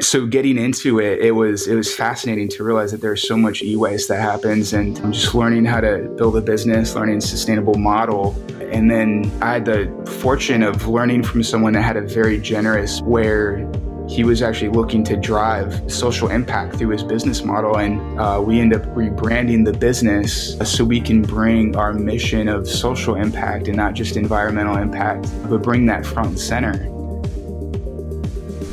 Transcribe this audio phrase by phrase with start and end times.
[0.00, 3.62] So getting into it, it was it was fascinating to realize that there's so much
[3.62, 7.74] e-waste that happens, and I'm just learning how to build a business, learning a sustainable
[7.74, 8.36] model,
[8.70, 9.90] and then I had the
[10.20, 13.68] fortune of learning from someone that had a very generous where
[14.08, 17.76] he was actually looking to drive social impact through his business model.
[17.76, 22.66] And uh, we end up rebranding the business so we can bring our mission of
[22.66, 26.97] social impact and not just environmental impact, but bring that front and center.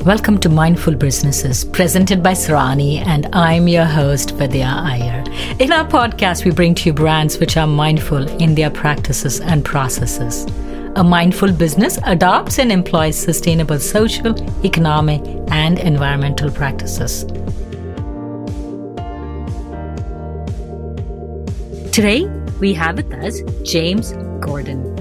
[0.05, 5.23] Welcome to Mindful Businesses, presented by Sarani, and I'm your host, Vidya Iyer.
[5.57, 9.65] In our podcast, we bring to you brands which are mindful in their practices and
[9.65, 10.45] processes.
[10.95, 17.23] A mindful business adopts and employs sustainable social, economic, and environmental practices.
[21.91, 22.27] Today,
[22.59, 24.95] we have with us James Gordon,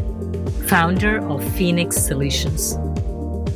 [0.66, 2.78] founder of Phoenix Solutions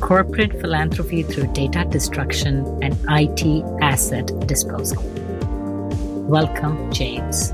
[0.09, 5.03] corporate philanthropy through data destruction and IT asset disposal.
[6.27, 7.51] Welcome, James.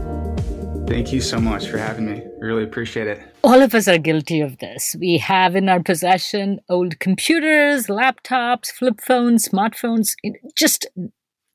[0.88, 2.24] Thank you so much for having me.
[2.40, 3.22] Really appreciate it.
[3.44, 4.96] All of us are guilty of this.
[4.98, 10.14] We have in our possession old computers, laptops, flip phones, smartphones,
[10.56, 10.88] just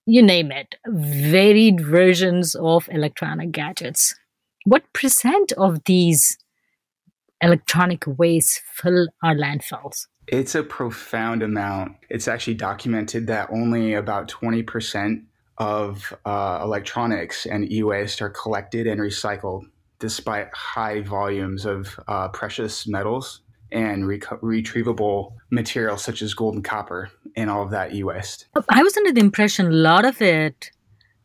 [0.04, 4.14] you name it, varied versions of electronic gadgets.
[4.66, 6.36] What percent of these
[7.40, 10.04] electronic waste fill our landfills?
[10.30, 11.96] It's a profound amount.
[12.08, 15.24] It's actually documented that only about 20%
[15.58, 19.64] of uh, electronics and e waste are collected and recycled,
[19.98, 23.40] despite high volumes of uh, precious metals
[23.72, 28.46] and retrievable materials such as gold and copper and all of that e waste.
[28.68, 30.70] I was under the impression a lot of it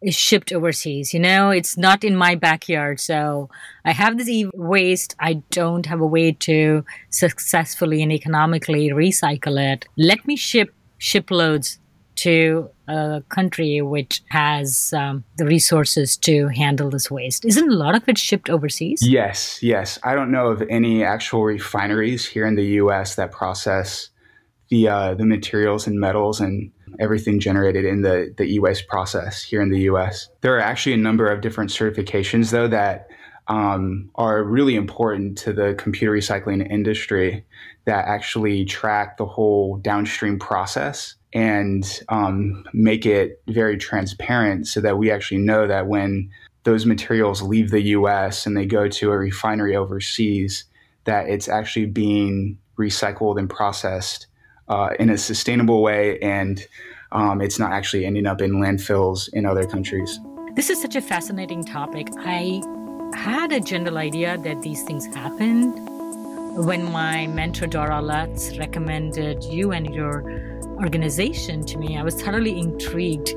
[0.06, 1.14] is shipped overseas.
[1.14, 3.00] You know, it's not in my backyard.
[3.00, 3.50] So
[3.84, 5.16] I have this e waste.
[5.20, 9.86] I don't have a way to successfully and economically recycle it.
[9.97, 11.80] Let me ship shiploads
[12.17, 17.44] to a country which has um, the resources to handle this waste.
[17.44, 19.02] Isn't a lot of it shipped overseas?
[19.06, 20.00] Yes, yes.
[20.03, 23.16] I don't know of any actual refineries here in the U.S.
[23.16, 24.09] that process
[24.69, 29.61] the uh, the materials and metals and everything generated in the, the e-waste process here
[29.61, 30.29] in the US.
[30.41, 33.07] There are actually a number of different certifications though that
[33.47, 37.45] um, are really important to the computer recycling industry
[37.85, 44.97] that actually track the whole downstream process and um, make it very transparent so that
[44.97, 46.29] we actually know that when
[46.63, 50.66] those materials leave the US and they go to a refinery overseas,
[51.03, 54.28] that it's actually being recycled and processed
[54.68, 56.68] uh, in a sustainable way and
[57.12, 60.20] um, it's not actually ending up in landfills in other countries.
[60.56, 62.08] This is such a fascinating topic.
[62.18, 62.62] I
[63.14, 65.74] had a general idea that these things happened
[66.66, 70.24] when my mentor Dora Lutz recommended you and your
[70.84, 71.97] organization to me.
[71.97, 73.34] I was thoroughly intrigued.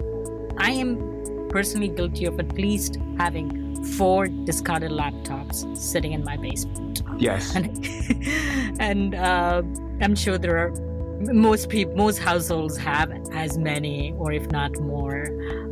[0.59, 7.03] I am personally guilty of at least having four discarded laptops sitting in my basement.
[7.16, 7.55] Yes.
[7.55, 7.87] And,
[8.81, 9.62] and uh,
[10.00, 10.88] I'm sure there are
[11.20, 15.24] most people, most households have as many, or if not more,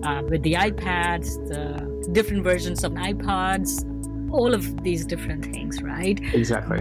[0.02, 3.84] uh, with the iPads, the different versions of iPods,
[4.32, 6.20] all of these different things, right?
[6.34, 6.78] Exactly.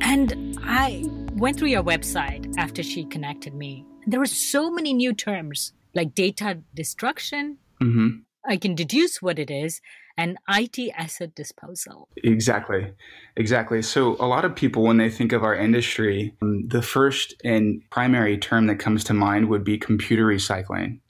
[0.00, 3.84] And I went through your website after she connected me.
[4.06, 7.58] There were so many new terms like data destruction.
[7.82, 8.08] Mm-hmm.
[8.44, 9.80] I can deduce what it is
[10.16, 12.08] and IT asset disposal.
[12.16, 12.92] Exactly.
[13.36, 13.82] Exactly.
[13.82, 17.82] So, a lot of people, when they think of our industry, um, the first and
[17.90, 21.00] primary term that comes to mind would be computer recycling.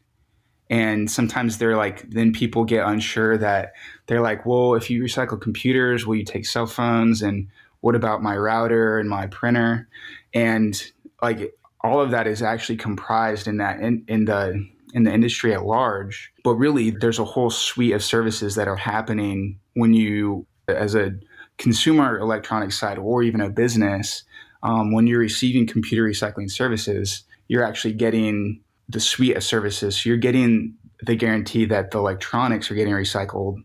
[0.69, 3.73] And sometimes they're like, then people get unsure that
[4.07, 7.23] they're like, well, if you recycle computers, will you take cell phones?
[7.23, 7.49] And
[7.83, 9.89] what about my router and my printer?
[10.35, 10.81] And
[11.23, 15.53] like, all of that is actually comprised in that in, in the in the industry
[15.53, 16.33] at large.
[16.43, 21.13] But really, there's a whole suite of services that are happening when you, as a
[21.59, 24.25] consumer electronics side or even a business,
[24.63, 30.01] um, when you're receiving computer recycling services, you're actually getting the suite of services.
[30.01, 33.63] So you're getting the guarantee that the electronics are getting recycled.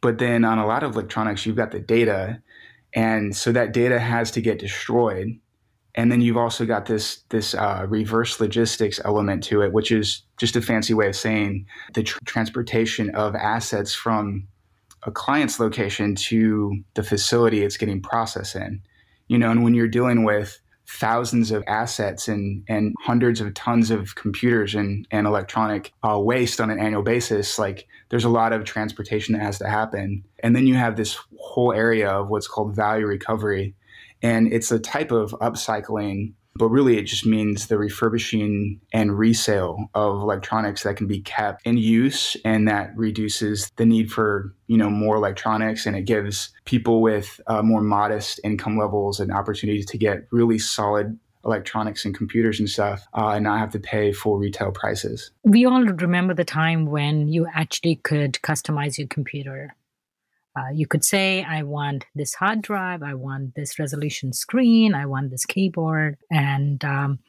[0.00, 2.40] But then on a lot of electronics, you've got the data.
[2.94, 5.38] And so that data has to get destroyed
[5.94, 10.22] and then you've also got this this uh, reverse logistics element to it, which is
[10.38, 14.46] just a fancy way of saying the tr- transportation of assets from
[15.04, 18.82] a client's location to the facility it's getting processed in.
[19.28, 23.92] You know, and when you're dealing with thousands of assets and, and hundreds of tons
[23.92, 28.52] of computers and, and electronic uh, waste on an annual basis, like there's a lot
[28.52, 30.24] of transportation that has to happen.
[30.40, 33.74] And then you have this whole area of what's called value recovery,
[34.22, 39.88] and it's a type of upcycling but really it just means the refurbishing and resale
[39.94, 44.76] of electronics that can be kept in use and that reduces the need for you
[44.76, 49.82] know more electronics and it gives people with uh, more modest income levels an opportunity
[49.82, 54.12] to get really solid electronics and computers and stuff uh, and not have to pay
[54.12, 55.30] full retail prices.
[55.42, 59.74] We all remember the time when you actually could customize your computer.
[60.56, 65.06] Uh, you could say, I want this hard drive, I want this resolution screen, I
[65.06, 66.18] want this keyboard.
[66.30, 67.20] And, um,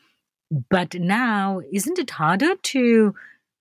[0.69, 3.13] but now, isn't it harder to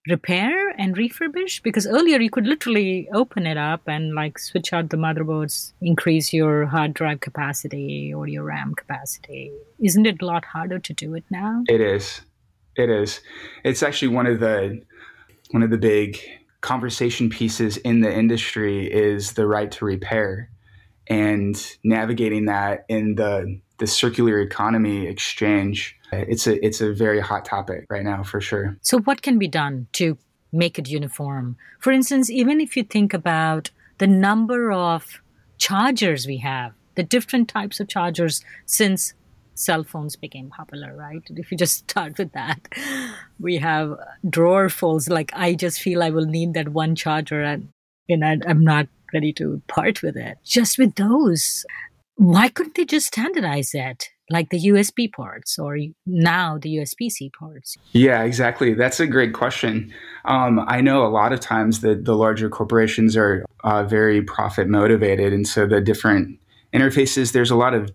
[0.09, 1.63] repair and refurbish?
[1.63, 6.33] Because earlier you could literally open it up and like switch out the motherboards, increase
[6.33, 9.53] your hard drive capacity or your RAM capacity.
[9.79, 11.65] Isn't it a lot harder to do it now?
[11.69, 12.23] It is.
[12.77, 13.21] It is.
[13.63, 14.81] It's actually one of the
[15.51, 16.19] one of the big
[16.61, 20.51] conversation pieces in the industry is the right to repair.
[21.07, 27.45] And navigating that in the the circular economy exchange it's a it's a very hot
[27.45, 28.77] topic right now for sure.
[28.83, 30.19] So what can be done to
[30.53, 31.57] make it uniform?
[31.79, 35.21] For instance even if you think about the number of
[35.59, 39.15] chargers we have the different types of chargers since
[39.61, 41.23] cell phones became popular, right?
[41.29, 42.61] If you just start with that,
[43.39, 43.97] we have
[44.29, 45.09] drawer drawerfuls.
[45.11, 47.69] Like I just feel I will need that one charger, and
[48.09, 50.39] and I'm not ready to part with it.
[50.45, 51.65] Just with those,
[52.17, 54.09] why couldn't they just standardize it?
[54.29, 55.77] Like the USB ports or
[56.07, 57.77] now the USB C ports?
[57.93, 58.75] Yeah, exactly.
[58.75, 59.93] That's a great question.
[60.25, 64.69] Um, I know a lot of times that the larger corporations are uh, very profit
[64.69, 65.33] motivated.
[65.33, 66.39] And so the different
[66.73, 67.91] interfaces, there's a lot of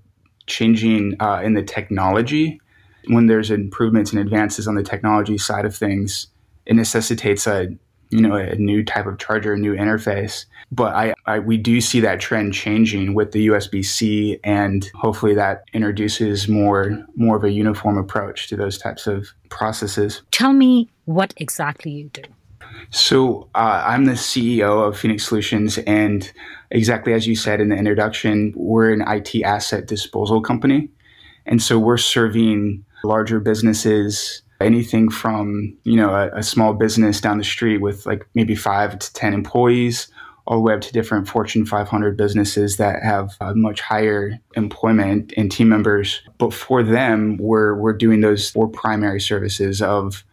[0.48, 2.60] changing uh, in the technology.
[3.08, 6.28] When there's improvements and advances on the technology side of things,
[6.66, 7.68] it necessitates a
[8.10, 10.46] you know a new type of charger, a new interface.
[10.72, 15.36] But I, I we do see that trend changing with the USB C, and hopefully
[15.36, 20.22] that introduces more more of a uniform approach to those types of processes.
[20.32, 22.24] Tell me what exactly you do.
[22.92, 26.32] So uh, I'm the CEO of Phoenix Solutions, and
[26.72, 30.90] exactly as you said in the introduction, we're an IT asset disposal company,
[31.46, 37.38] and so we're serving larger businesses, anything from you know a, a small business down
[37.38, 40.08] the street with like maybe five to ten employees,
[40.48, 45.52] all the way up to different Fortune 500 businesses that have much higher employment and
[45.52, 46.22] team members.
[46.38, 50.24] But for them, we're we're doing those four primary services of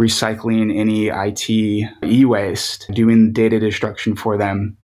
[0.00, 4.78] recycling any IT e waste, doing data destruction for them,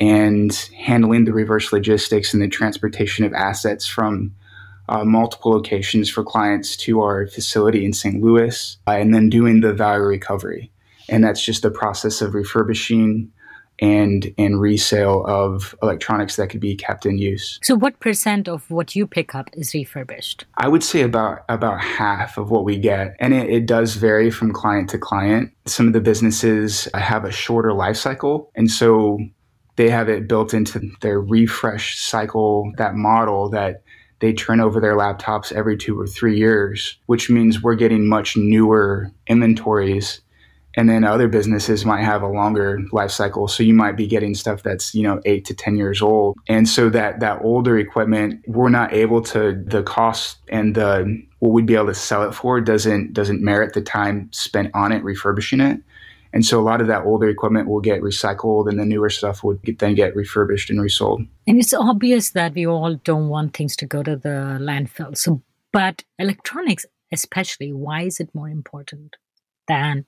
[0.00, 4.34] and handling the reverse logistics and the transportation of assets from
[4.88, 8.20] uh, multiple locations for clients to our facility in St.
[8.20, 10.72] Louis, uh, and then doing the value recovery.
[11.08, 13.30] And that's just the process of refurbishing
[13.80, 17.58] and and resale of electronics that could be kept in use.
[17.62, 20.46] So what percent of what you pick up is refurbished?
[20.56, 23.16] I would say about about half of what we get.
[23.20, 25.52] And it, it does vary from client to client.
[25.66, 28.50] Some of the businesses have a shorter life cycle.
[28.54, 29.18] And so
[29.76, 33.82] they have it built into their refresh cycle, that model that
[34.20, 38.36] they turn over their laptops every two or three years, which means we're getting much
[38.36, 40.20] newer inventories
[40.78, 43.48] and then other businesses might have a longer life cycle.
[43.48, 46.38] So you might be getting stuff that's you know 8 to 10 years old.
[46.46, 51.50] And so that that older equipment we're not able to the cost and the what
[51.50, 55.02] we'd be able to sell it for doesn't doesn't merit the time spent on it
[55.02, 55.80] refurbishing it.
[56.32, 59.42] And so a lot of that older equipment will get recycled and the newer stuff
[59.42, 61.22] would get, then get refurbished and resold.
[61.48, 65.16] And it's obvious that we all don't want things to go to the landfill.
[65.16, 69.16] So but electronics especially why is it more important
[69.66, 70.04] than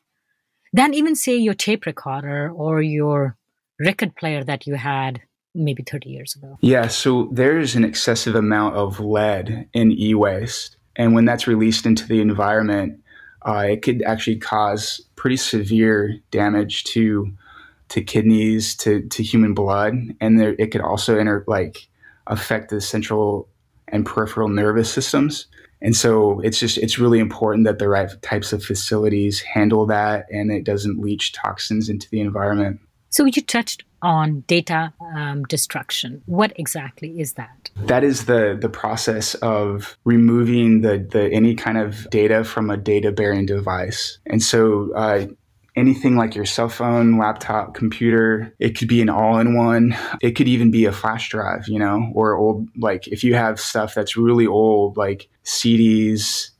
[0.73, 3.37] than even say your tape recorder or your
[3.79, 5.23] record player that you had
[5.55, 6.59] maybe 30 years ago.
[6.61, 10.77] Yeah, so there's an excessive amount of lead in e waste.
[10.97, 13.01] And when that's released into the environment,
[13.43, 17.33] uh, it could actually cause pretty severe damage to
[17.89, 21.89] to kidneys, to, to human blood, and there, it could also enter like
[22.29, 23.49] affect the central
[23.89, 25.47] and peripheral nervous systems.
[25.83, 30.27] And so it's just it's really important that the right types of facilities handle that
[30.31, 32.81] and it doesn't leach toxins into the environment.
[33.11, 36.23] So you touched on data um, destruction.
[36.27, 37.71] What exactly is that?
[37.77, 42.77] That is the the process of removing the the any kind of data from a
[42.77, 44.19] data bearing device.
[44.27, 45.27] And so uh,
[45.77, 48.55] anything like your cell phone, laptop, computer.
[48.59, 49.97] It could be an all in one.
[50.21, 53.61] It could even be a flash drive, you know, or old, like if you have
[53.61, 56.51] stuff that's really old, like CDs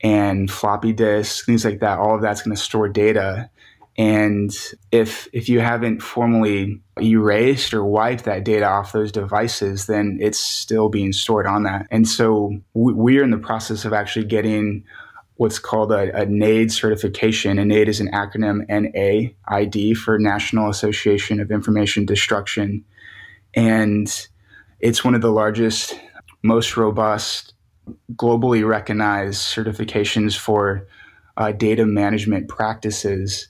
[0.00, 3.50] and floppy disks, things like that, all of that's going to store data.
[3.96, 4.56] And
[4.92, 10.38] if if you haven't formally erased or wiped that data off those devices, then it's
[10.38, 11.88] still being stored on that.
[11.90, 14.84] And so we, are in the process of actually getting
[15.38, 17.58] what's called a, a NAID certification.
[17.58, 22.84] And NAID is an acronym NAID for National Association of Information Destruction.
[23.54, 24.28] And
[24.80, 25.98] it's one of the largest,
[26.42, 27.54] most robust,
[28.14, 30.88] globally recognized certifications for
[31.36, 33.46] uh, data management practices.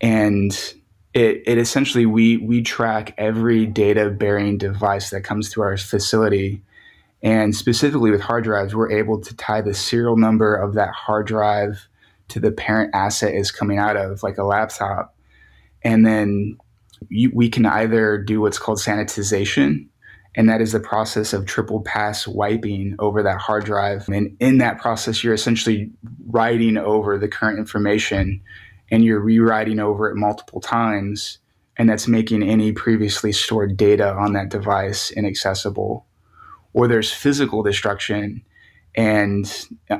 [0.00, 0.52] And
[1.12, 6.62] it, it essentially, we, we track every data bearing device that comes to our facility
[7.22, 11.26] and specifically with hard drives, we're able to tie the serial number of that hard
[11.26, 11.88] drive
[12.28, 15.16] to the parent asset is coming out of, like a laptop.
[15.82, 16.56] And then
[17.08, 19.88] you, we can either do what's called sanitization,
[20.34, 24.08] and that is the process of triple pass wiping over that hard drive.
[24.08, 25.90] And in that process, you're essentially
[26.26, 28.42] writing over the current information
[28.90, 31.38] and you're rewriting over it multiple times.
[31.78, 36.05] And that's making any previously stored data on that device inaccessible
[36.76, 38.42] or there's physical destruction.
[38.94, 39.50] And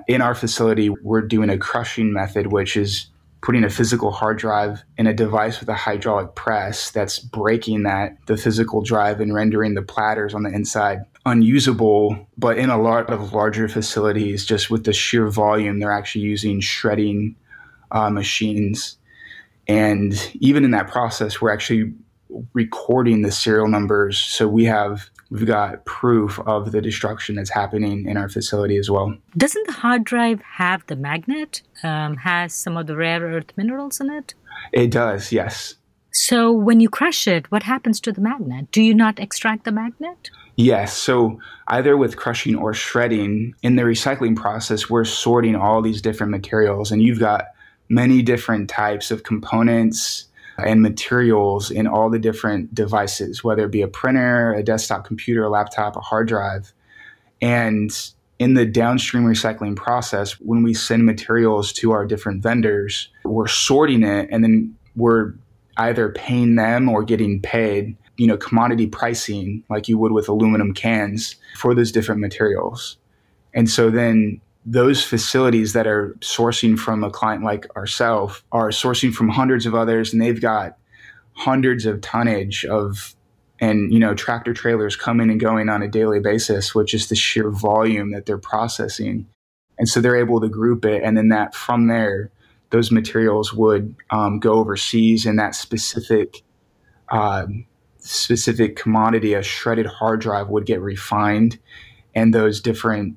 [0.07, 3.07] in our facility, we're doing a crushing method, which is
[3.41, 8.19] putting a physical hard drive in a device with a hydraulic press that's breaking that
[8.27, 12.29] the physical drive and rendering the platters on the inside unusable.
[12.37, 16.61] But in a lot of larger facilities just with the sheer volume they're actually using
[16.61, 17.37] shredding
[17.91, 18.99] uh, machines.
[19.69, 21.93] And even in that process we're actually
[22.53, 24.19] recording the serial numbers.
[24.19, 28.91] So we have we've got proof of the destruction that's happening in our facility as
[28.91, 29.15] well.
[29.37, 31.63] Doesn't the hard drive have the magnet?
[31.83, 34.35] Um, has some of the rare earth minerals in it?
[34.73, 35.75] It does, yes.
[36.13, 38.71] So when you crush it, what happens to the magnet?
[38.73, 40.31] Do you not extract the magnet?
[40.57, 40.97] Yes.
[40.97, 46.31] So either with crushing or shredding, in the recycling process, we're sorting all these different
[46.31, 47.47] materials, and you've got
[47.89, 50.26] many different types of components
[50.59, 55.45] and materials in all the different devices, whether it be a printer, a desktop computer,
[55.45, 56.73] a laptop, a hard drive.
[57.43, 57.91] And
[58.39, 64.03] in the downstream recycling process, when we send materials to our different vendors, we're sorting
[64.03, 65.35] it and then we're
[65.79, 70.73] either paying them or getting paid, you know, commodity pricing like you would with aluminum
[70.73, 72.97] cans for those different materials.
[73.53, 79.13] And so then those facilities that are sourcing from a client like ourselves are sourcing
[79.13, 80.77] from hundreds of others and they've got
[81.35, 83.15] hundreds of tonnage of
[83.61, 87.15] and you know tractor trailers coming and going on a daily basis which is the
[87.15, 89.27] sheer volume that they're processing.
[89.79, 92.31] And so they're able to group it and then that from there
[92.71, 96.43] those materials would um, go overseas and that specific
[97.09, 97.47] uh,
[98.01, 99.35] specific commodity.
[99.35, 101.61] A shredded hard drive would get refined
[102.17, 103.17] and those different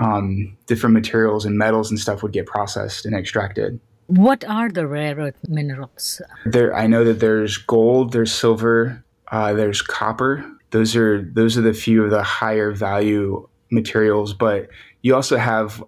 [0.00, 3.78] um, different materials and metals and stuff would get processed and extracted.
[4.06, 6.20] What are the rare earth minerals?
[6.44, 10.44] There, I know that there's gold, there's silver, uh, there's copper.
[10.70, 14.34] Those are those are the few of the higher value materials.
[14.34, 14.68] But
[15.02, 15.84] you also have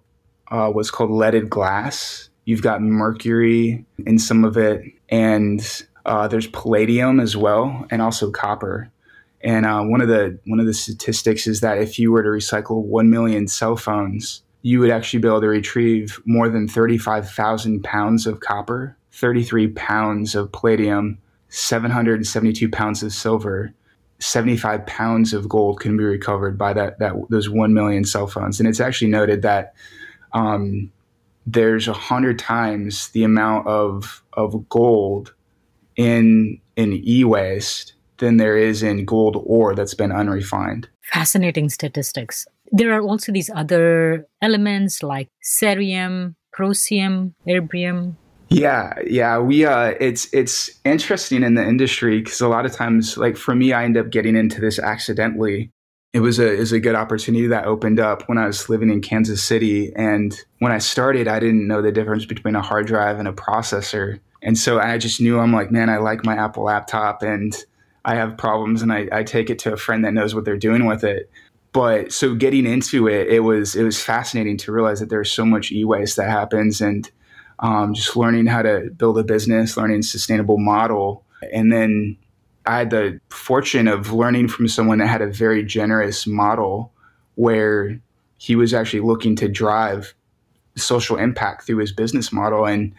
[0.49, 2.29] uh, what's called leaded glass.
[2.45, 8.31] You've got mercury in some of it, and uh, there's palladium as well, and also
[8.31, 8.89] copper.
[9.43, 12.29] And uh, one of the one of the statistics is that if you were to
[12.29, 16.97] recycle one million cell phones, you would actually be able to retrieve more than thirty
[16.97, 21.17] five thousand pounds of copper, thirty three pounds of palladium,
[21.49, 23.73] seven hundred and seventy two pounds of silver.
[24.19, 28.57] 75 pounds of gold can be recovered by that, that those 1 million cell phones
[28.57, 29.73] and it's actually noted that
[30.31, 30.89] um,
[31.45, 35.33] there's a hundred times the amount of of gold
[35.95, 40.87] in in e-waste than there is in gold ore that's been unrefined.
[41.01, 42.45] Fascinating statistics.
[42.71, 48.15] There are also these other elements like cerium, prosium, erbium.
[48.49, 53.17] Yeah, yeah, we uh it's it's interesting in the industry cuz a lot of times
[53.17, 55.71] like for me I end up getting into this accidentally.
[56.13, 59.01] It was a is a good opportunity that opened up when I was living in
[59.01, 63.17] Kansas City and when I started I didn't know the difference between a hard drive
[63.17, 64.19] and a processor.
[64.43, 67.55] And so I just knew I'm like, man, I like my Apple laptop and
[68.05, 70.57] I have problems and I, I take it to a friend that knows what they're
[70.57, 71.29] doing with it.
[71.71, 75.45] But so getting into it, it was it was fascinating to realize that there's so
[75.45, 77.09] much e-waste that happens and
[77.59, 81.23] um, just learning how to build a business, learning sustainable model.
[81.51, 82.17] And then
[82.65, 86.91] I had the fortune of learning from someone that had a very generous model
[87.35, 87.99] where
[88.37, 90.13] he was actually looking to drive
[90.75, 92.65] social impact through his business model.
[92.65, 92.93] And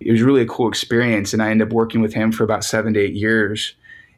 [0.00, 1.32] it was really a cool experience.
[1.32, 3.74] And I ended up working with him for about seven to eight years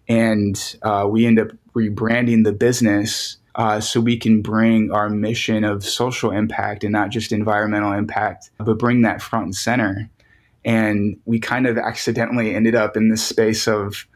[0.09, 5.65] and uh, we end up rebranding the business uh, so we can bring our mission
[5.65, 10.11] of social impact and not just environmental impact, but bring that front and center.
[10.65, 14.07] And we kind of accidentally ended up in this space of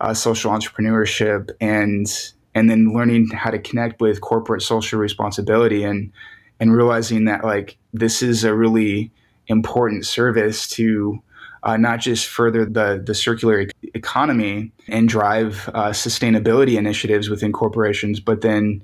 [0.00, 2.06] uh, social entrepreneurship and
[2.54, 6.10] and then learning how to connect with corporate social responsibility and
[6.58, 9.10] and realizing that like this is a really
[9.48, 11.22] important service to
[11.66, 18.20] uh, not just further the the circular economy and drive uh, sustainability initiatives within corporations,
[18.20, 18.82] but then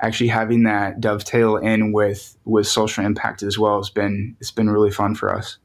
[0.00, 4.68] actually having that dovetail in with with social impact as well has been it's been
[4.68, 5.58] really fun for us.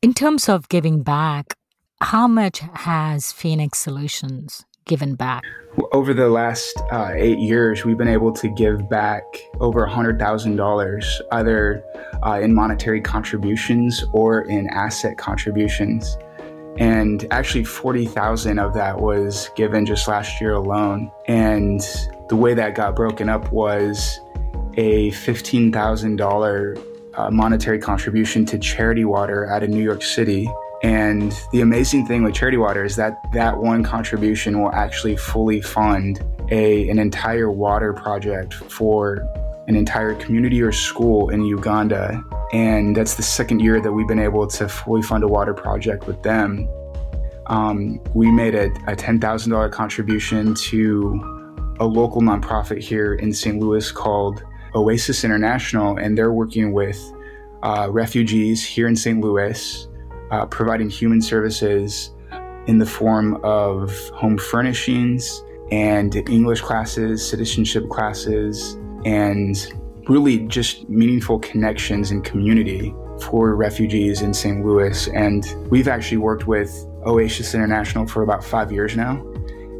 [0.00, 1.52] In terms of giving back,
[2.00, 5.44] how much has Phoenix Solutions given back?
[5.92, 9.22] Over the last uh, eight years, we've been able to give back
[9.60, 11.84] over $100,000, either
[12.24, 16.16] uh, in monetary contributions or in asset contributions.
[16.78, 21.10] And actually, 40,000 of that was given just last year alone.
[21.26, 21.80] And
[22.28, 24.20] the way that got broken up was
[24.76, 30.48] a $15,000 uh, monetary contribution to Charity Water out of New York City.
[30.84, 35.62] And the amazing thing with Charity Water is that that one contribution will actually fully
[35.62, 39.26] fund a, an entire water project for
[39.66, 42.22] an entire community or school in Uganda.
[42.52, 46.06] And that's the second year that we've been able to fully fund a water project
[46.06, 46.68] with them.
[47.46, 53.58] Um, we made a, a $10,000 contribution to a local nonprofit here in St.
[53.58, 57.02] Louis called Oasis International, and they're working with
[57.62, 59.18] uh, refugees here in St.
[59.18, 59.88] Louis,
[60.30, 62.10] uh, providing human services
[62.66, 69.72] in the form of home furnishings and English classes, citizenship classes, and
[70.08, 74.64] really just meaningful connections and community for refugees in St.
[74.64, 75.08] Louis.
[75.08, 79.24] And we've actually worked with Oasis International for about five years now.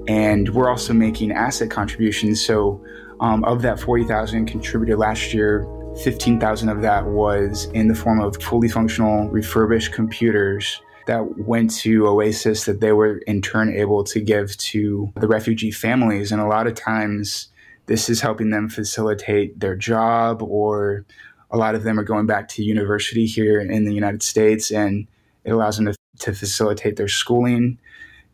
[0.06, 2.44] And we're also making asset contributions.
[2.44, 2.82] So,
[3.20, 5.66] um, of that 40,000 contributed last year,
[6.02, 12.06] 15,000 of that was in the form of fully functional refurbished computers that went to
[12.06, 16.32] Oasis that they were in turn able to give to the refugee families.
[16.32, 17.48] And a lot of times,
[17.86, 21.04] this is helping them facilitate their job, or
[21.50, 25.06] a lot of them are going back to university here in the United States, and
[25.44, 27.78] it allows them to, to facilitate their schooling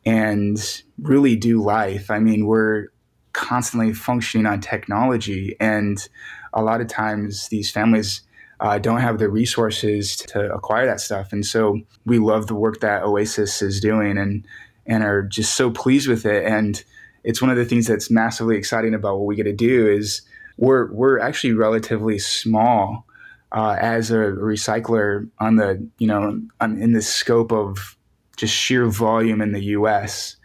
[0.07, 2.11] and really do life.
[2.11, 2.89] I mean, we're
[3.33, 6.09] constantly functioning on technology, and
[6.53, 8.23] a lot of times these families
[8.61, 11.33] uh, don't have the resources to acquire that stuff.
[11.33, 14.47] And so we love the work that Oasis is doing and
[14.87, 16.45] and are just so pleased with it.
[16.45, 16.83] And
[17.23, 20.23] it's one of the things that's massively exciting about what we get to do is
[20.57, 23.07] we're we're actually relatively small
[23.53, 27.97] uh, as a recycler on the you know on, in the scope of
[28.37, 30.37] just sheer volume in the U.S.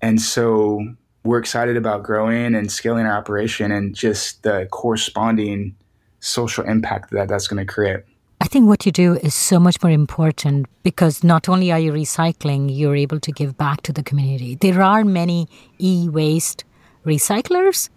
[0.00, 0.80] And so
[1.24, 5.74] we're excited about growing and scaling our operation and just the corresponding
[6.20, 8.02] social impact that that's going to create.
[8.40, 11.92] I think what you do is so much more important because not only are you
[11.92, 14.56] recycling, you're able to give back to the community.
[14.56, 16.64] There are many e waste
[17.06, 17.88] recyclers,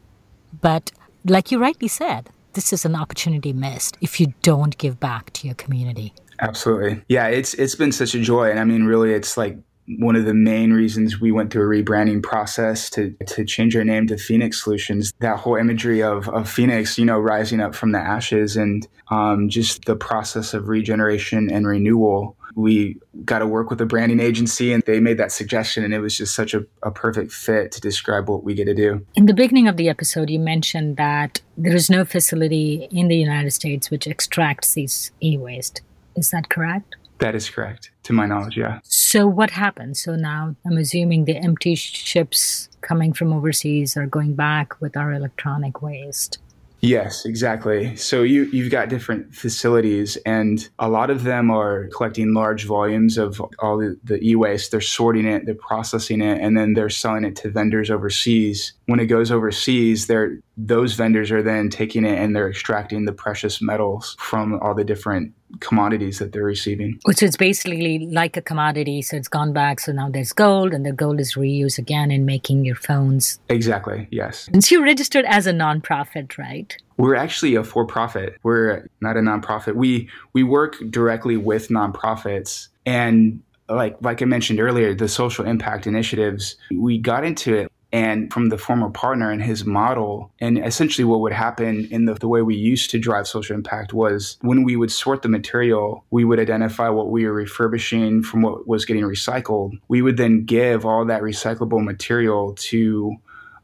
[0.62, 0.92] but
[1.26, 5.48] like you rightly said, this is an opportunity missed if you don't give back to
[5.48, 6.14] your community.
[6.40, 7.02] Absolutely.
[7.10, 10.26] Yeah, it's it's been such a joy and I mean really it's like one of
[10.26, 14.17] the main reasons we went through a rebranding process to, to change our name to
[14.17, 15.13] Phoenix Solutions.
[15.19, 19.50] That whole imagery of, of Phoenix, you know, rising up from the ashes and um,
[19.50, 22.36] just the process of regeneration and renewal.
[22.56, 26.00] We got to work with a branding agency and they made that suggestion, and it
[26.00, 29.06] was just such a, a perfect fit to describe what we get to do.
[29.15, 33.17] In the beginning of the episode, you mentioned that there is no facility in the
[33.17, 35.82] United States which extracts these e waste.
[36.15, 36.95] Is that correct?
[37.19, 38.80] That is correct, to my knowledge, yeah.
[38.84, 40.01] So, what happens?
[40.04, 45.13] So, now I'm assuming the empty ships coming from overseas are going back with our
[45.13, 46.39] electronic waste.
[46.86, 47.95] Yes, exactly.
[47.95, 53.17] So you you've got different facilities, and a lot of them are collecting large volumes
[53.17, 54.69] of all the, the e-waste.
[54.69, 58.73] They're sorting it, they're processing it, and then they're selling it to vendors overseas.
[58.88, 63.13] When it goes overseas, they're those vendors are then taking it and they're extracting the
[63.13, 67.00] precious metals from all the different commodities that they're receiving.
[67.04, 69.02] Which is basically like a commodity.
[69.02, 69.80] So it's gone back.
[69.80, 73.39] So now there's gold, and the gold is reused again in making your phones.
[73.50, 74.08] Exactly.
[74.12, 74.48] Yes.
[74.54, 76.76] And so you're registered as a nonprofit, right?
[76.98, 78.38] We're actually a for-profit.
[78.43, 79.76] We're not a nonprofit.
[79.76, 85.88] We we work directly with nonprofits and like like I mentioned earlier, the social impact
[85.88, 86.56] initiatives.
[86.71, 90.32] We got into it and from the former partner and his model.
[90.39, 93.93] And essentially, what would happen in the, the, way we used to drive social impact
[93.93, 98.41] was when we would sort the material, we would identify what we were refurbishing from
[98.41, 99.80] what was getting recycled.
[99.88, 103.15] We would then give all that recyclable material to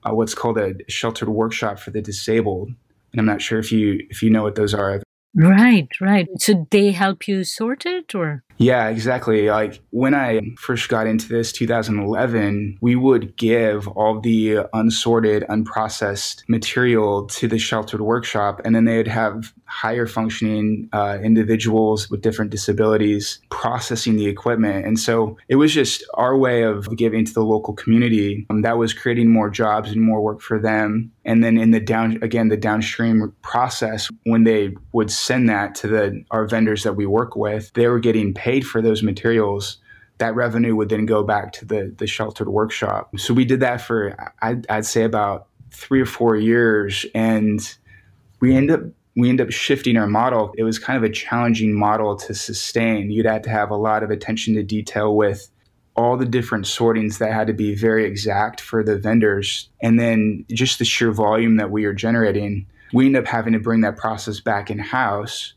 [0.03, 2.69] uh, what's called a sheltered workshop for the disabled.
[3.12, 5.01] And I'm not sure if you if you know what those are.
[5.33, 6.27] Right, right.
[6.39, 8.43] So they help you sort it or?
[8.61, 9.49] Yeah, exactly.
[9.49, 16.43] Like when I first got into this 2011, we would give all the unsorted, unprocessed
[16.47, 22.51] material to the sheltered workshop, and then they'd have higher functioning uh, individuals with different
[22.51, 24.85] disabilities processing the equipment.
[24.85, 28.77] And so it was just our way of giving to the local community um, that
[28.77, 31.11] was creating more jobs and more work for them.
[31.23, 35.88] And then in the down, again, the downstream process, when they would send that to
[35.88, 39.77] the our vendors that we work with, they were getting paid for those materials
[40.17, 43.17] that revenue would then go back to the the sheltered workshop.
[43.17, 47.60] So we did that for I'd, I'd say about three or four years, and
[48.39, 48.81] we end up
[49.15, 50.53] we end up shifting our model.
[50.57, 53.12] It was kind of a challenging model to sustain.
[53.12, 55.49] You'd have to have a lot of attention to detail with
[55.95, 59.69] all the different sortings that had to be very exact for the vendors.
[59.81, 63.60] And then just the sheer volume that we are generating, we end up having to
[63.60, 65.54] bring that process back in house.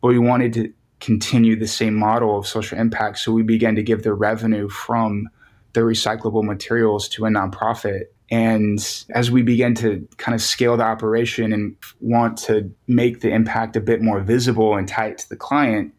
[0.00, 3.18] But we wanted to continue the same model of social impact.
[3.18, 5.28] So we began to give the revenue from
[5.72, 8.04] the recyclable materials to a nonprofit.
[8.30, 8.78] And
[9.10, 13.76] as we began to kind of scale the operation and want to make the impact
[13.76, 15.92] a bit more visible and tie it to the client,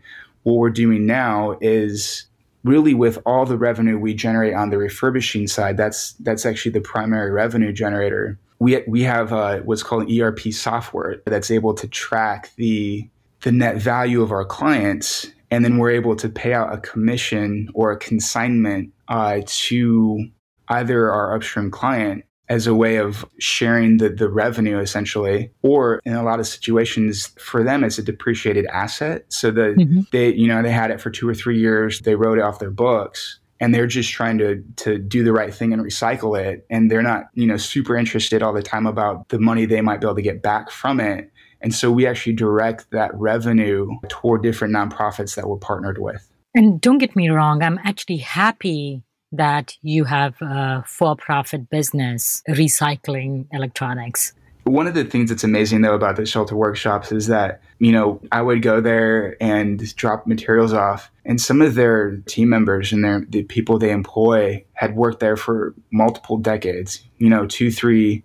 [0.43, 2.25] what we're doing now is
[2.63, 6.81] really with all the revenue we generate on the refurbishing side, that's that's actually the
[6.81, 8.37] primary revenue generator.
[8.61, 13.09] We we have uh, what's called an ERP software that's able to track the
[13.41, 17.69] the net value of our clients, and then we're able to pay out a commission
[17.73, 20.27] or a consignment uh, to
[20.67, 26.13] either our upstream client as a way of sharing the, the revenue essentially or in
[26.13, 29.25] a lot of situations for them it's a depreciated asset.
[29.29, 30.01] So that mm-hmm.
[30.11, 32.01] they you know they had it for two or three years.
[32.01, 35.53] They wrote it off their books and they're just trying to to do the right
[35.53, 39.29] thing and recycle it and they're not you know super interested all the time about
[39.29, 42.33] the money they might be able to get back from it and so we actually
[42.33, 46.27] direct that revenue toward different nonprofits that we're partnered with.
[46.55, 52.43] And don't get me wrong, I'm actually happy that you have a for profit business
[52.49, 54.33] recycling electronics.
[54.63, 58.21] One of the things that's amazing though about the shelter workshops is that, you know,
[58.31, 63.03] I would go there and drop materials off and some of their team members and
[63.03, 68.23] their the people they employ had worked there for multiple decades, you know, two, three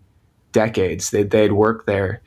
[0.52, 2.22] decades that they'd worked there.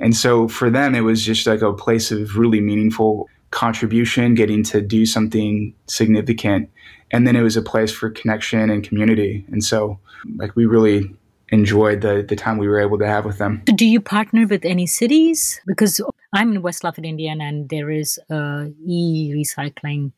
[0.00, 4.62] And so for them, it was just like a place of really meaningful contribution, getting
[4.64, 6.70] to do something significant.
[7.10, 9.44] And then it was a place for connection and community.
[9.50, 9.98] And so,
[10.36, 11.16] like, we really
[11.50, 13.62] enjoyed the, the time we were able to have with them.
[13.64, 15.60] Do you partner with any cities?
[15.66, 16.00] Because
[16.32, 20.12] I'm in West Lafayette, Indiana, and there is a e-recycling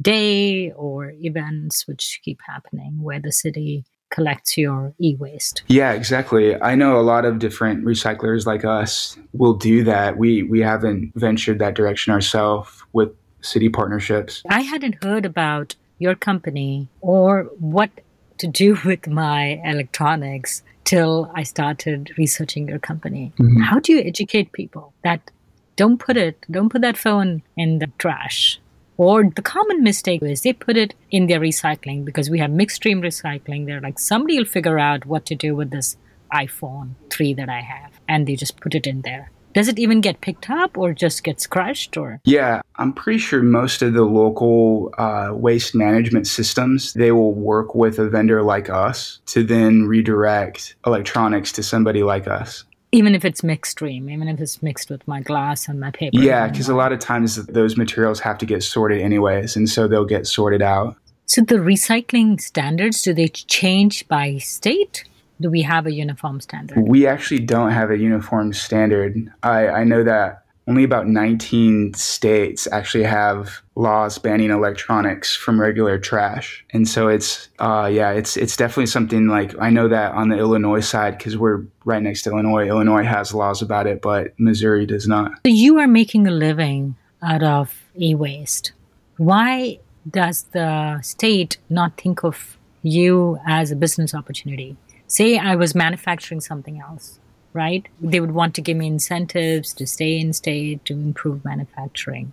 [0.00, 5.62] day or events which keep happening where the city collects your e-waste.
[5.66, 6.60] Yeah, exactly.
[6.60, 10.16] I know a lot of different recyclers like us will do that.
[10.16, 14.42] We we haven't ventured that direction ourselves with city partnerships.
[14.48, 17.90] I hadn't heard about your company or what
[18.38, 23.32] to do with my electronics till I started researching your company.
[23.38, 23.60] Mm-hmm.
[23.60, 25.30] How do you educate people that
[25.76, 28.58] don't put it don't put that phone in the trash
[28.96, 32.76] or the common mistake is they put it in their recycling because we have mixed
[32.76, 33.66] stream recycling.
[33.66, 35.96] They're like, somebody will figure out what to do with this
[36.32, 37.92] iPhone 3 that I have.
[38.08, 39.30] And they just put it in there.
[39.56, 42.20] Does it even get picked up or just gets crushed or?
[42.24, 47.74] Yeah, I'm pretty sure most of the local uh, waste management systems, they will work
[47.74, 53.24] with a vendor like us to then redirect electronics to somebody like us even if
[53.24, 56.18] it's mixed stream, even if it's mixed with my glass and my paper.
[56.18, 59.88] Yeah, because a lot of times those materials have to get sorted anyways, and so
[59.88, 60.96] they'll get sorted out.
[61.26, 65.04] So the recycling standards do they change by state?
[65.40, 66.78] Do we have a uniform standard?
[66.78, 69.30] We actually don't have a uniform standard.
[69.42, 75.98] I, I know that only about 19 states actually have laws banning electronics from regular
[75.98, 76.64] trash.
[76.72, 80.36] And so it's, uh, yeah, it's, it's definitely something like I know that on the
[80.36, 84.86] Illinois side, because we're right next to Illinois, Illinois has laws about it, but Missouri
[84.86, 85.32] does not.
[85.46, 88.72] So you are making a living out of e waste.
[89.18, 89.78] Why
[90.10, 94.76] does the state not think of you as a business opportunity?
[95.08, 97.18] Say I was manufacturing something else
[97.56, 97.88] right?
[98.00, 102.32] They would want to give me incentives to stay in state, to improve manufacturing.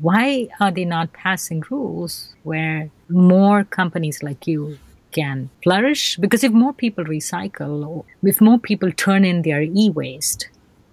[0.00, 4.78] Why are they not passing rules where more companies like you
[5.12, 6.16] can flourish?
[6.16, 10.48] Because if more people recycle, or if more people turn in their e waste,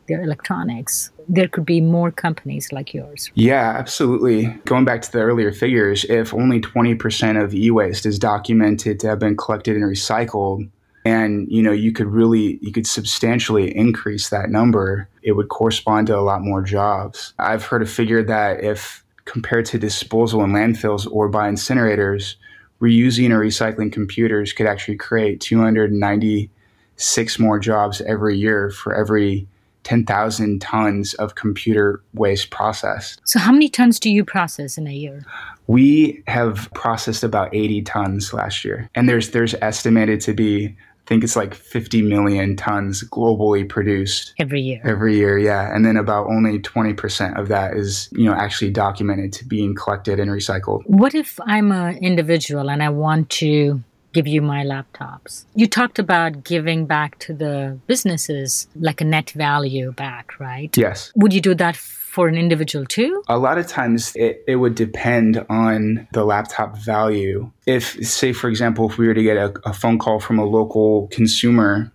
[0.10, 3.32] their electronics, there could be more companies like yours.
[3.36, 4.48] Yeah, absolutely.
[4.66, 9.08] Going back to the earlier figures, if only 20% of e waste is documented to
[9.08, 10.70] have been collected and recycled,
[11.06, 16.08] and you know you could really you could substantially increase that number it would correspond
[16.08, 20.52] to a lot more jobs i've heard a figure that if compared to disposal in
[20.52, 22.36] landfills or by incinerators
[22.82, 29.48] reusing or recycling computers could actually create 296 more jobs every year for every
[29.84, 33.22] 10,000 tons of computer waste processed.
[33.26, 35.26] So, how many tons do you process in a year?
[35.68, 41.08] We have processed about 80 tons last year, and there's there's estimated to be I
[41.08, 44.80] think it's like 50 million tons globally produced every year.
[44.86, 45.76] Every year, yeah.
[45.76, 50.18] And then about only 20% of that is, you know, actually documented to being collected
[50.18, 50.84] and recycled.
[50.86, 55.44] What if I'm an individual and I want to give you my laptops?
[55.56, 60.76] You talked about giving back to the businesses like a net value back, right?
[60.78, 61.12] Yes.
[61.18, 61.76] Would you do that
[62.14, 63.24] for an individual too?
[63.28, 67.52] A lot of times it, it would depend on the laptop value.
[67.66, 70.46] If, say, for example, if we were to get a, a phone call from a
[70.46, 71.92] local consumer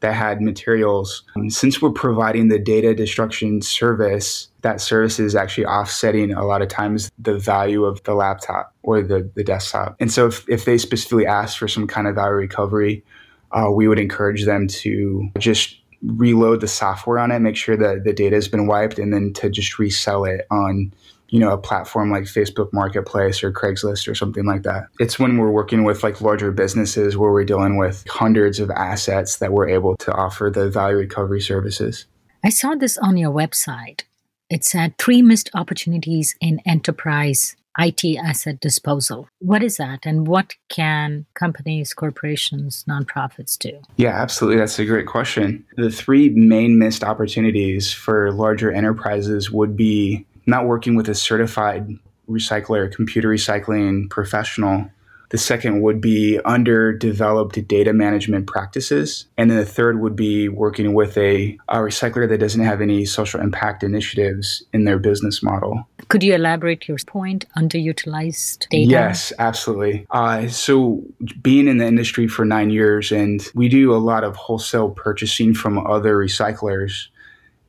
[0.00, 5.66] that had materials, um, since we're providing the data destruction service, that service is actually
[5.66, 9.94] offsetting a lot of times the value of the laptop or the, the desktop.
[10.00, 13.04] And so if, if they specifically ask for some kind of value recovery,
[13.52, 18.04] uh, we would encourage them to just reload the software on it, make sure that
[18.04, 20.92] the data has been wiped, and then to just resell it on
[21.28, 24.86] you know a platform like Facebook Marketplace or Craigslist or something like that.
[24.98, 29.38] It's when we're working with like larger businesses where we're dealing with hundreds of assets
[29.38, 32.06] that we're able to offer the value recovery services.
[32.44, 34.02] I saw this on your website.
[34.48, 39.28] It said three missed opportunities in enterprise IT asset disposal.
[39.38, 43.80] What is that, and what can companies, corporations, nonprofits do?
[43.96, 44.58] Yeah, absolutely.
[44.58, 45.64] That's a great question.
[45.76, 51.88] The three main missed opportunities for larger enterprises would be not working with a certified
[52.28, 54.90] recycler, computer recycling professional
[55.30, 59.26] the second would be underdeveloped data management practices.
[59.38, 63.04] And then the third would be working with a, a, recycler that doesn't have any
[63.04, 65.86] social impact initiatives in their business model.
[66.08, 68.90] Could you elaborate your point, underutilized data?
[68.90, 70.06] Yes, absolutely.
[70.10, 71.02] Uh, so,
[71.40, 75.54] being in the industry for nine years, and we do a lot of wholesale purchasing
[75.54, 77.06] from other recyclers.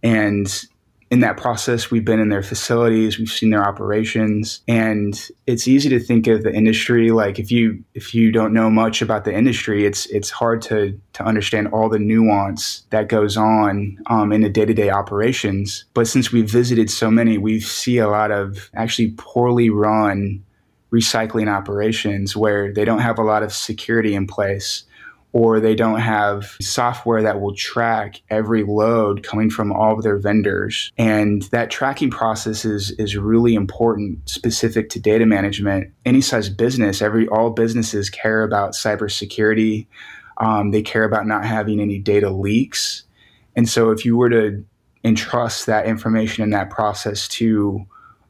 [0.04, 0.66] And
[1.12, 5.90] in that process, we've been in their facilities, we've seen their operations, and it's easy
[5.90, 9.34] to think of the industry like if you if you don't know much about the
[9.34, 14.40] industry, it's it's hard to to understand all the nuance that goes on um, in
[14.40, 15.84] the day to day operations.
[15.94, 20.42] But since we've visited so many, we see a lot of actually poorly run
[20.94, 24.86] recycling operations where they don't have a lot of security in place
[25.34, 30.18] or they don't have software that will track every load coming from all of their
[30.18, 30.92] vendors.
[30.98, 35.92] And that tracking process is, is really important, specific to data management.
[36.06, 39.88] Any size business, every all businesses care about cybersecurity.
[40.38, 43.04] Um, they care about not having any data leaks.
[43.56, 44.64] And so if you were to
[45.04, 47.86] entrust that information and that process to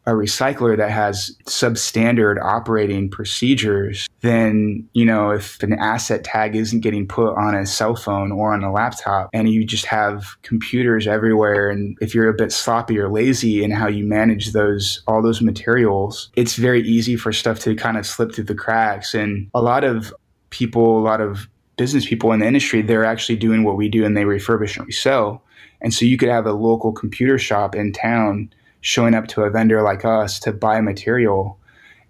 [0.05, 6.79] a recycler that has substandard operating procedures, then, you know, if an asset tag isn't
[6.79, 11.05] getting put on a cell phone or on a laptop and you just have computers
[11.05, 15.21] everywhere, and if you're a bit sloppy or lazy in how you manage those, all
[15.21, 19.13] those materials, it's very easy for stuff to kind of slip through the cracks.
[19.13, 20.13] And a lot of
[20.49, 24.03] people, a lot of business people in the industry, they're actually doing what we do
[24.03, 25.43] and they refurbish and resell.
[25.81, 29.49] And so you could have a local computer shop in town showing up to a
[29.49, 31.57] vendor like us to buy material.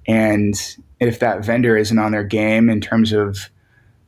[0.08, 0.56] And
[1.00, 3.50] if that vendor isn't on their game in terms of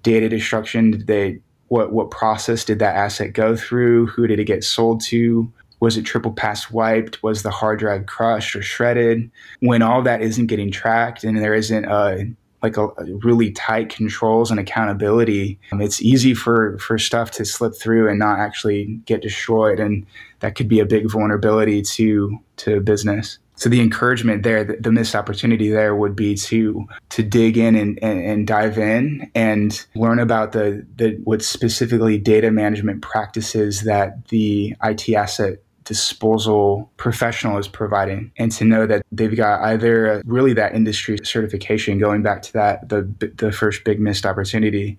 [0.02, 4.08] data destruction, did they what what process did that asset go through?
[4.08, 5.52] Who did it get sold to?
[5.80, 7.22] Was it triple pass wiped?
[7.24, 9.30] Was the hard drive crushed or shredded?
[9.60, 12.32] When all that isn't getting tracked and there isn't a
[12.64, 12.88] like a,
[13.22, 18.18] really tight controls and accountability, um, it's easy for for stuff to slip through and
[18.18, 20.06] not actually get destroyed, and
[20.40, 23.38] that could be a big vulnerability to to business.
[23.56, 27.76] So the encouragement there, the, the missed opportunity there would be to to dig in
[27.76, 33.82] and, and, and dive in and learn about the the what specifically data management practices
[33.82, 40.22] that the IT asset disposal professional is providing and to know that they've got either
[40.26, 43.02] really that industry certification going back to that the
[43.38, 44.98] the first big missed opportunity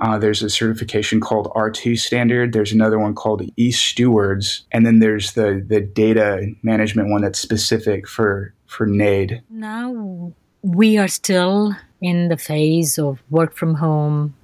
[0.00, 2.54] uh, there's a certification called R2 standard.
[2.54, 7.38] There's another one called E Stewards, and then there's the the data management one that's
[7.38, 9.42] specific for for NAID.
[9.50, 14.34] Now we are still in the phase of work from home,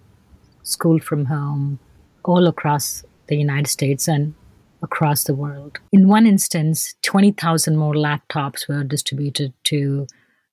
[0.62, 1.79] school from home,
[2.22, 4.35] all across the United States and
[4.82, 5.78] across the world.
[5.92, 10.06] In one instance, 20,000 more laptops were distributed to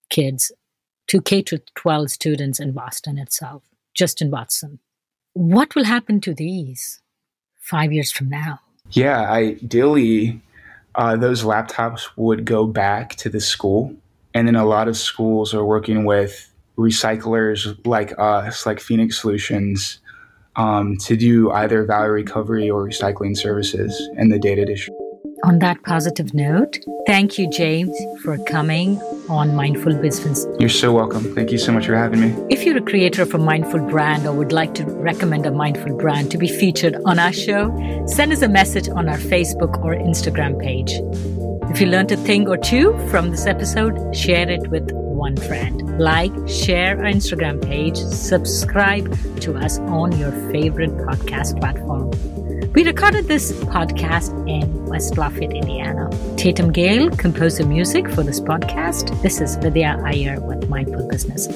[0.09, 0.51] kids,
[1.07, 4.79] to K 12 students in Boston itself, just in Boston.
[5.35, 7.01] what will happen to these
[7.59, 8.59] five years from now?
[8.91, 10.41] Yeah, ideally,
[10.95, 13.95] uh, those laptops would go back to the school.
[14.35, 19.99] And then a lot of schools are working with recyclers like us, like Phoenix Solutions,
[20.55, 24.89] um, to do either value recovery or recycling services in the data dish.
[25.45, 30.45] On that positive note, thank you, James, for coming on Mindful Business.
[30.57, 31.35] You're so welcome.
[31.35, 32.33] Thank you so much for having me.
[32.49, 35.97] If you're a creator of a mindful brand or would like to recommend a mindful
[35.97, 37.75] brand to be featured on our show,
[38.07, 40.93] send us a message on our Facebook or Instagram page.
[41.69, 45.99] If you learned a thing or two from this episode, share it with one friend.
[45.99, 49.07] Like, share our Instagram page, subscribe
[49.41, 52.11] to us on your favorite podcast platform.
[52.73, 56.09] We recorded this podcast in West Lafayette, Indiana.
[56.37, 59.21] Tatum Gale composed the music for this podcast.
[59.21, 61.47] This is Vidya Iyer with Mindful Business.